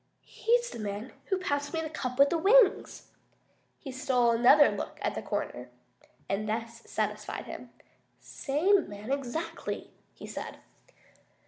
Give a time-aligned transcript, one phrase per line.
[0.25, 3.11] "He's the man who passed me the cup with the wings!"
[3.77, 5.69] He stole another look around the corner,
[6.27, 7.69] and this satisfied him.
[8.19, 10.57] "Same man exactly," he said.